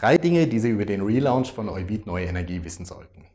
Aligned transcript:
Drei 0.00 0.16
Dinge, 0.16 0.46
die 0.46 0.60
Sie 0.60 0.70
über 0.70 0.86
den 0.86 1.02
Relaunch 1.02 1.52
von 1.52 1.68
Euvid 1.68 2.06
Neue 2.06 2.24
Energie 2.24 2.64
wissen 2.64 2.86
sollten. 2.86 3.26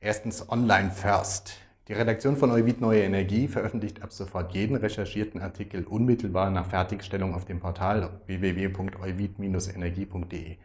Erstens 0.00 0.48
Online 0.48 0.90
First. 0.90 1.58
Die 1.86 1.92
Redaktion 1.92 2.38
von 2.38 2.50
Euvid 2.50 2.80
Neue 2.80 3.02
Energie 3.02 3.46
veröffentlicht 3.46 4.02
ab 4.02 4.10
sofort 4.10 4.54
jeden 4.54 4.74
recherchierten 4.74 5.42
Artikel 5.42 5.84
unmittelbar 5.84 6.48
nach 6.48 6.64
Fertigstellung 6.64 7.34
auf 7.34 7.44
dem 7.44 7.60
Portal 7.60 8.22
www.euvid-energie.de. 8.24 10.56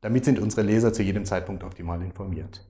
Damit 0.00 0.24
sind 0.24 0.40
unsere 0.40 0.62
Leser 0.62 0.92
zu 0.92 1.04
jedem 1.04 1.24
Zeitpunkt 1.24 1.62
optimal 1.62 2.02
informiert. 2.02 2.66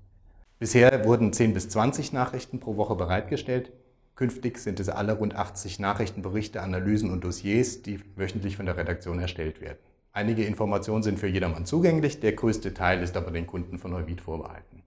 Bisher 0.58 1.06
wurden 1.06 1.32
10 1.32 1.54
bis 1.54 1.70
20 1.70 2.12
Nachrichten 2.12 2.61
pro 2.61 2.76
Woche 2.76 2.95
bereitgestellt. 2.95 3.72
Künftig 4.16 4.58
sind 4.58 4.80
es 4.80 4.90
alle 4.90 5.14
rund 5.14 5.34
80 5.34 5.79
Nachrichtenberichte, 5.79 6.61
Analysen 6.61 7.11
und 7.11 7.24
Dossiers, 7.24 7.80
die 7.80 8.00
wöchentlich 8.16 8.58
von 8.58 8.66
der 8.66 8.76
Redaktion 8.76 9.18
erstellt 9.18 9.62
werden. 9.62 9.79
Einige 10.17 10.45
Informationen 10.45 11.03
sind 11.03 11.19
für 11.19 11.27
jedermann 11.27 11.67
zugänglich, 11.67 12.21
der 12.21 12.35
größte 12.35 12.73
Teil 12.73 13.03
ist 13.03 13.17
aber 13.17 13.32
den 13.32 13.49
Kunden 13.49 13.79
von 13.79 13.93
Euvid 13.93 14.21
vorbehalten. 14.21 14.85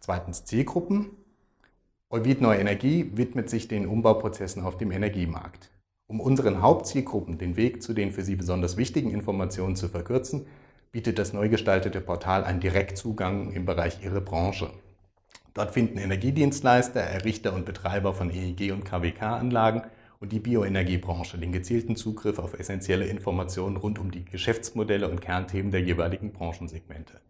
Zweitens 0.00 0.46
Zielgruppen. 0.46 1.10
Euvid 2.08 2.40
Neue 2.40 2.58
Energie 2.58 3.10
widmet 3.14 3.50
sich 3.50 3.68
den 3.68 3.86
Umbauprozessen 3.86 4.62
auf 4.62 4.78
dem 4.78 4.92
Energiemarkt. 4.92 5.70
Um 6.06 6.20
unseren 6.20 6.62
Hauptzielgruppen 6.62 7.36
den 7.36 7.56
Weg 7.56 7.82
zu 7.82 7.92
den 7.92 8.12
für 8.12 8.22
sie 8.22 8.34
besonders 8.34 8.78
wichtigen 8.78 9.10
Informationen 9.10 9.76
zu 9.76 9.90
verkürzen, 9.90 10.46
bietet 10.90 11.18
das 11.18 11.34
neu 11.34 11.50
gestaltete 11.50 12.00
Portal 12.00 12.44
einen 12.44 12.60
Direktzugang 12.60 13.52
im 13.52 13.66
Bereich 13.66 14.02
Ihre 14.02 14.22
Branche. 14.22 14.70
Dort 15.52 15.72
finden 15.72 15.98
Energiedienstleister, 15.98 17.00
Errichter 17.00 17.52
und 17.52 17.66
Betreiber 17.66 18.14
von 18.14 18.30
EEG- 18.30 18.72
und 18.72 18.86
KWK-Anlagen 18.86 19.82
und 20.20 20.32
die 20.32 20.40
Bioenergiebranche 20.40 21.38
den 21.38 21.52
gezielten 21.52 21.96
Zugriff 21.96 22.38
auf 22.38 22.58
essentielle 22.58 23.06
Informationen 23.06 23.76
rund 23.76 23.98
um 23.98 24.10
die 24.10 24.24
Geschäftsmodelle 24.24 25.08
und 25.08 25.20
Kernthemen 25.20 25.70
der 25.70 25.82
jeweiligen 25.82 26.32
Branchensegmente. 26.32 27.20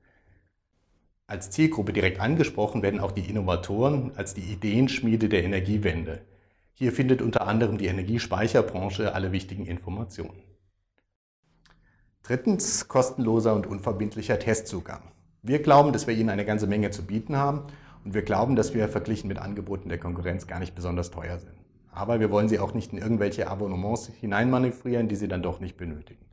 Als 1.26 1.50
Zielgruppe 1.50 1.92
direkt 1.92 2.20
angesprochen 2.20 2.82
werden 2.82 3.00
auch 3.00 3.12
die 3.12 3.28
Innovatoren 3.28 4.12
als 4.16 4.34
die 4.34 4.42
Ideenschmiede 4.42 5.28
der 5.28 5.42
Energiewende. 5.42 6.20
Hier 6.74 6.92
findet 6.92 7.22
unter 7.22 7.46
anderem 7.46 7.78
die 7.78 7.86
Energiespeicherbranche 7.86 9.14
alle 9.14 9.32
wichtigen 9.32 9.64
Informationen. 9.64 10.42
Drittens 12.22 12.88
kostenloser 12.88 13.54
und 13.54 13.66
unverbindlicher 13.66 14.38
Testzugang. 14.38 15.02
Wir 15.42 15.60
glauben, 15.60 15.92
dass 15.92 16.06
wir 16.06 16.14
Ihnen 16.14 16.30
eine 16.30 16.44
ganze 16.44 16.66
Menge 16.66 16.90
zu 16.90 17.04
bieten 17.04 17.36
haben 17.36 17.66
und 18.04 18.14
wir 18.14 18.22
glauben, 18.22 18.56
dass 18.56 18.74
wir 18.74 18.88
verglichen 18.88 19.28
mit 19.28 19.38
Angeboten 19.38 19.88
der 19.88 19.98
Konkurrenz 19.98 20.46
gar 20.46 20.58
nicht 20.58 20.74
besonders 20.74 21.10
teuer 21.10 21.38
sind. 21.38 21.63
Aber 21.94 22.18
wir 22.18 22.30
wollen 22.30 22.48
sie 22.48 22.58
auch 22.58 22.74
nicht 22.74 22.92
in 22.92 22.98
irgendwelche 22.98 23.48
Abonnements 23.48 24.10
hineinmanövrieren, 24.20 25.08
die 25.08 25.16
sie 25.16 25.28
dann 25.28 25.42
doch 25.42 25.60
nicht 25.60 25.76
benötigen. 25.76 26.24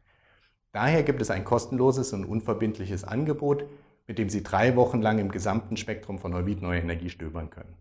Daher 0.71 1.03
gibt 1.03 1.21
es 1.21 1.29
ein 1.29 1.43
kostenloses 1.43 2.13
und 2.13 2.25
unverbindliches 2.25 3.03
Angebot, 3.03 3.65
mit 4.07 4.17
dem 4.17 4.29
Sie 4.29 4.41
drei 4.41 4.75
Wochen 4.75 5.01
lang 5.01 5.19
im 5.19 5.29
gesamten 5.29 5.77
Spektrum 5.77 6.17
von 6.17 6.31
Neuvid 6.31 6.61
Neue 6.61 6.79
Energie 6.79 7.09
stöbern 7.09 7.49
können. 7.49 7.75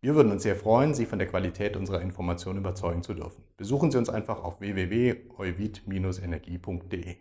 Wir 0.00 0.14
würden 0.14 0.30
uns 0.30 0.42
sehr 0.42 0.56
freuen, 0.56 0.94
Sie 0.94 1.06
von 1.06 1.18
der 1.18 1.28
Qualität 1.28 1.76
unserer 1.76 2.02
Informationen 2.02 2.58
überzeugen 2.58 3.02
zu 3.02 3.14
dürfen. 3.14 3.42
Besuchen 3.56 3.90
Sie 3.90 3.98
uns 3.98 4.10
einfach 4.10 4.44
auf 4.44 4.60
www.euvid-energie.de. 4.60 7.16